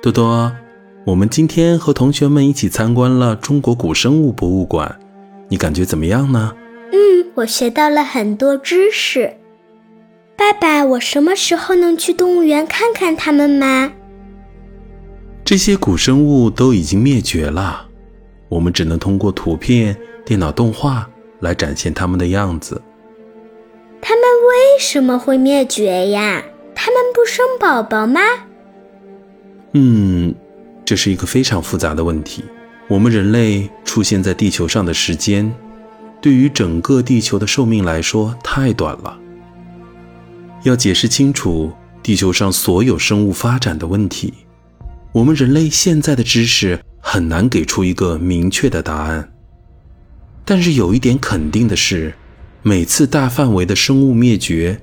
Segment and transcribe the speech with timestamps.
[0.00, 0.52] 多多，
[1.04, 4.96] 我们今天和同学们一起参观了中国古生物博物馆，
[5.48, 6.54] 你感觉怎么样呢？
[6.92, 9.34] 嗯，我学到了很多知识。
[10.36, 13.92] 爸爸，我什么时候能去动物园看看它们吗？
[15.44, 17.88] 这些古生物都已经灭绝了，
[18.48, 21.10] 我们只能通过图片、电脑动画
[21.40, 22.80] 来展现它们的样子。
[24.00, 26.44] 它们为什么会灭绝呀？
[26.72, 28.20] 它们不生宝宝吗？
[29.72, 30.34] 嗯，
[30.84, 32.42] 这是一个非常复杂的问题。
[32.88, 35.54] 我们人类出现在地球上的时间，
[36.22, 39.18] 对于整个地球的寿命来说太短了。
[40.64, 41.70] 要解释清楚
[42.02, 44.32] 地球上所有生物发展的问题，
[45.12, 49.30] 我们人类现在的知识很难给出一个明确的答案。
[50.46, 52.14] 但是有一点肯定的是，
[52.62, 54.80] 每次大范围的生物灭绝，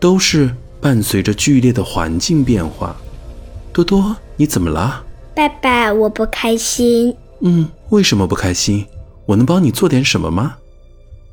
[0.00, 2.96] 都是伴随着剧烈的环境变化。
[3.72, 5.02] 多多，你怎么了？
[5.34, 7.16] 爸爸，我不开心。
[7.40, 8.86] 嗯，为什么不开心？
[9.26, 10.56] 我能帮你做点什么吗？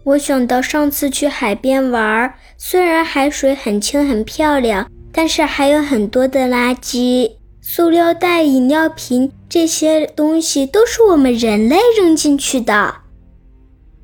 [0.05, 12.95] 我想到上次去海边玩，虽然海水很清很漂亮，但是还有很多的垃圾，塑料袋、饮料瓶这些东西都是我们人类扔进去的。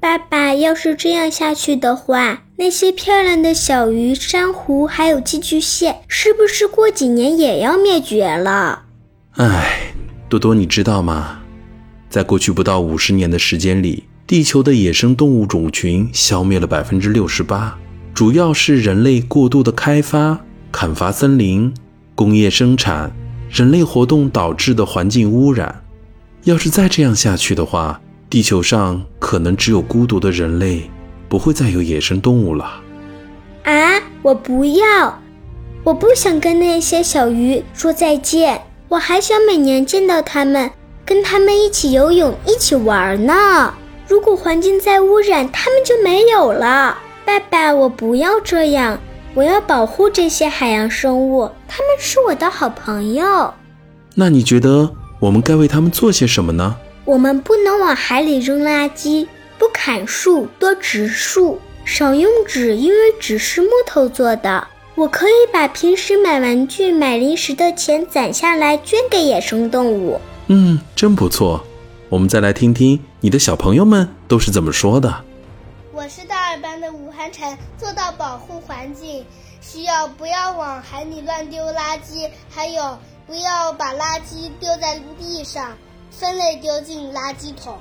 [0.05, 8.83] 爸爸，要是这样下去的话，那些漂亮的小鱼、珊瑚还有寄居蟹，是不是过几年也要灭绝了？
[9.37, 9.95] 唉，
[10.29, 11.39] 多多，你知道吗？
[12.07, 17.75] 在过去不到五十年的时间里，地球的野生动物种群消灭了百分之六十八，
[18.13, 20.39] 主要是人类过度的开发、
[20.71, 21.73] 砍伐森林、
[22.13, 23.11] 工业生产、
[23.49, 25.83] 人类活动导致的环境污染。
[26.43, 30.89] 要是再这样下去的话，地球上可能只有孤独的人类，
[31.29, 32.81] 不会再有野生动物了。
[33.63, 34.01] 啊！
[34.21, 35.21] 我不要，
[35.83, 40.71] 我不想跟那些小鱼说再见，我还想每年见到它们，
[41.05, 43.73] 跟它们一起游泳，一起玩呢。
[44.07, 46.97] 如果环境再污染，它们就没有了。
[47.23, 48.99] 爸爸，我不要这样，
[49.33, 53.53] 我要保护这些海洋生物，它们是我的好朋友。
[54.15, 56.77] 那你觉得我们该为他们做些什么呢？
[57.05, 59.27] 我们不能往海里扔垃圾，
[59.59, 64.67] 不砍树，多植树，少用纸，因为纸是木头做的。
[64.95, 70.19] 我可以把平时买玩具、买零食的钱攒下来，捐给野生动物。
[70.47, 71.63] 嗯，真不错。
[72.09, 75.23] 我们再来听听你的小朋友们都是怎么说的。
[75.91, 79.23] 我是大二班的吴涵晨，做到保护环境，
[79.61, 85.77] 需要不要往海里乱丢垃圾，还有不要把垃圾丢在地上。
[86.17, 87.77] 分类丢进垃圾桶。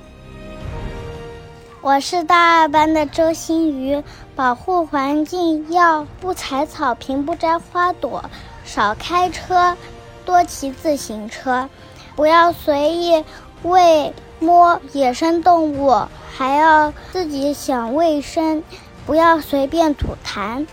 [1.81, 4.03] 我是大二班的周新瑜，
[4.35, 8.25] 保护环境要不踩草坪，不摘花朵，
[8.65, 9.77] 少开车，
[10.25, 11.69] 多骑自行车，
[12.15, 13.23] 不要随意
[13.63, 18.63] 喂摸野生动物，还要自己想卫生，
[19.05, 20.65] 不要随便吐痰。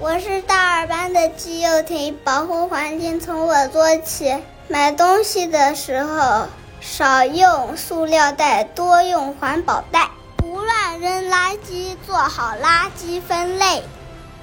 [0.00, 4.34] 我是大二班的季幼婷，保护环境从我做起。
[4.68, 6.48] 买东西的时候
[6.80, 13.80] 少用塑料袋，多用环保袋，不乱扔垃圾，做好垃圾分类。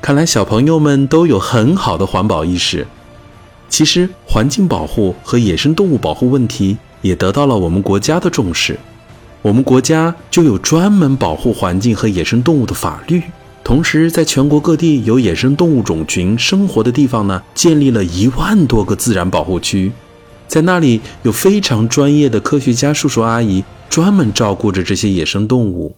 [0.01, 2.87] 看来小朋友们都有很好的环保意识。
[3.67, 8.79] 其实，环境保护和野生动物保护问题也得到了我们国家的重视。
[9.41, 13.21] 我们国家就有专门保护环境和野生动物的法律。
[13.61, 19.91] 同时，在全国各地有野生动物种群生活的地方呢，建立了一万多个自然保护区。
[20.53, 25.95] 在那里有非常专业的科学家叔叔阿姨，专门照顾着这些野生动物。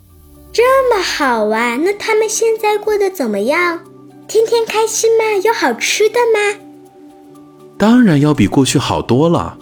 [0.53, 1.75] 这么好啊！
[1.75, 3.81] 那他们现在过得怎么样？
[4.29, 5.25] 天天开心吗？
[5.43, 6.61] 有好吃的吗？
[7.77, 9.57] 当然要比过去好多了。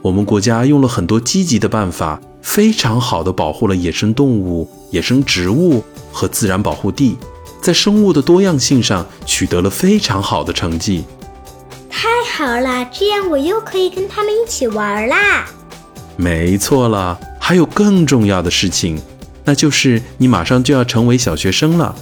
[0.00, 7.16] 我们国家用了很多积极的办法，非常好的保护了野生动物、野生植物和自然保护地，
[7.60, 11.04] 在生物的多样性上取得了非常好的成绩。
[12.34, 15.44] 好了，这样我又可以跟他们一起玩啦！
[16.16, 18.98] 没错了，还有更重要的事情，
[19.44, 21.94] 那就是你马上就要成为小学生了。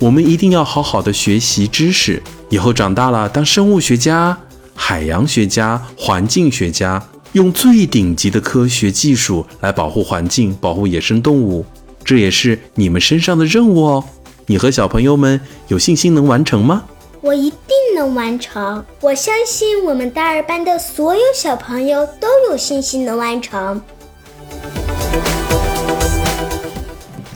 [0.00, 2.20] 我们一定要好好的学习知识，
[2.50, 4.36] 以后长大了当生物学家、
[4.74, 7.00] 海洋学家、环境学家，
[7.34, 11.64] 用最顶级的科学技术来保护环境、保护野生动物。
[12.04, 14.04] 这也是你们身上的任务哦。
[14.46, 16.82] 你和小朋友们有信心能完成吗？
[17.26, 17.58] 我一定
[17.96, 18.84] 能完成！
[19.00, 23.82] 我相信我们大二班的所有小朋友都有信心能完成。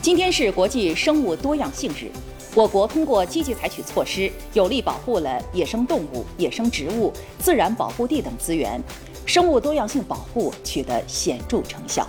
[0.01, 2.09] 今天是国际生物多样性日，
[2.55, 8.81] 我国通过积极采取措施，有力保护了野生动物、野生植物、自然保护地等资源，
[9.27, 12.07] 生物多样性保护取得显著成效。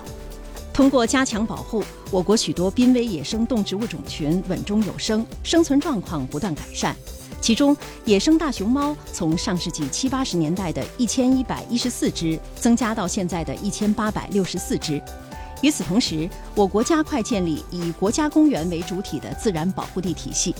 [0.72, 6.96] 通过加强保护，我国许多濒危野生动植物种群稳中有升，生存状况不断改善。
[7.42, 15.02] 其中，野生大熊猫从上世纪七八十年代的一千一百一十四只，增加到现在的一千八百六十四只。
[15.60, 20.54] 与此同时，我国加快建立以国家公园为主体的自然保护地体系。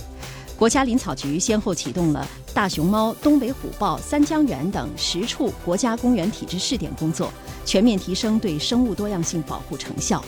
[0.57, 7.33] 国家林草局先后启动了大熊猫、东北虎豹、三江源等十处国家公园体制试点工作，
[7.65, 10.23] 全面提升对生物多样性保护成效。